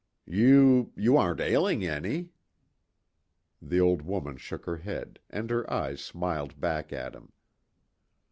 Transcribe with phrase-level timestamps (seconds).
[0.25, 2.29] "You you aren't ailing any?"
[3.61, 7.31] The old woman shook her head, and her eyes smiled back at him.